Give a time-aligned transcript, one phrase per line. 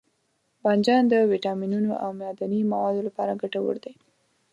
[0.63, 3.93] بانجان د ویټامینونو او معدني موادو لپاره ګټور دی.